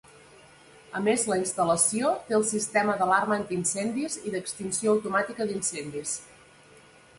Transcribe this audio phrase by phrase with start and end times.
[0.99, 6.19] A més, la instal·lació té el sistema d'alarma antiincendis i d'extinció automàtica d'incendis.